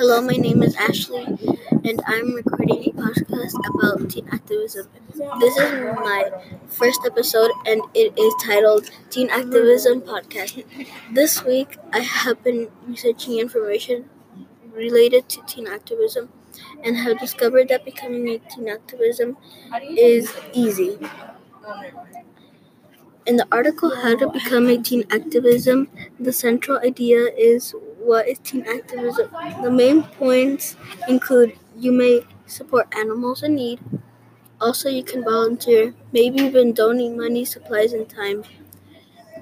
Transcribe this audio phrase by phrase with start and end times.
[0.00, 1.26] Hello, my name is Ashley,
[1.84, 4.88] and I'm recording a podcast about teen activism.
[5.40, 6.30] This is my
[6.68, 10.64] first episode, and it is titled Teen Activism Podcast.
[11.12, 14.08] This week, I have been researching information
[14.72, 16.30] related to teen activism
[16.82, 19.36] and have discovered that becoming a teen activism
[19.82, 20.98] is easy.
[23.26, 28.38] In the article How to Become a Teen Activism, the central idea is what is
[28.40, 29.30] teen activism?
[29.62, 30.76] The main points
[31.08, 33.80] include you may support animals in need.
[34.60, 38.44] Also, you can volunteer, maybe even donate money, supplies, and time.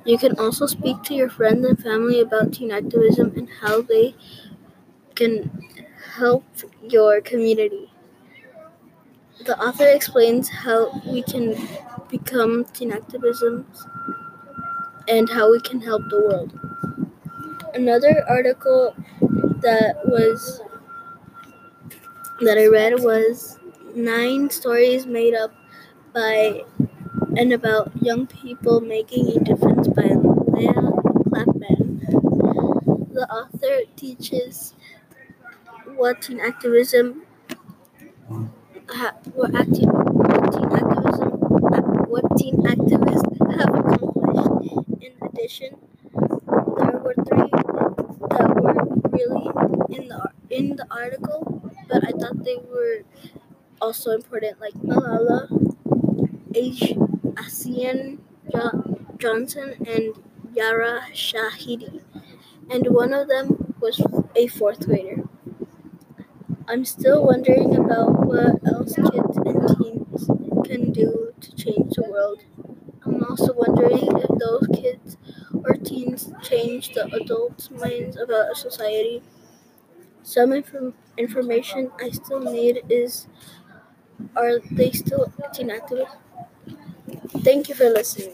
[0.05, 4.15] You can also speak to your friends and family about teen activism and how they
[5.15, 5.51] can
[6.17, 6.45] help
[6.83, 7.91] your community.
[9.45, 11.57] The author explains how we can
[12.09, 13.67] become teen activism
[15.09, 16.53] and how we can help the world.
[17.79, 18.93] Another article
[19.63, 20.61] that was
[22.41, 23.57] that I read was
[23.95, 25.53] nine stories made up
[26.13, 26.65] by
[27.37, 30.91] and about young people making a difference by Leah
[31.31, 32.01] Clapman.
[33.15, 34.75] The author teaches
[35.95, 37.23] what teen activism
[38.91, 41.31] ha, what, acti, what teen activism
[42.11, 45.01] what teen activists have accomplished.
[45.01, 45.88] In addition,
[50.59, 53.03] in the article, but I thought they were
[53.81, 55.49] also important, like Malala,
[56.55, 56.95] H.
[57.37, 58.19] Asean
[59.19, 60.15] Johnson, and
[60.55, 62.03] Yara Shahidi,
[62.71, 64.01] and one of them was
[64.37, 65.25] a fourth grader.
[66.69, 70.27] I'm still wondering about what else kids and teens
[70.67, 72.43] can do to change the world.
[73.05, 75.17] I'm also wondering if those kids
[75.65, 79.23] or teens change the adults' minds about society.
[80.23, 83.27] Some inform- information I still need is
[84.37, 85.33] are they still
[85.69, 86.17] activists?
[87.43, 88.33] Thank you for listening.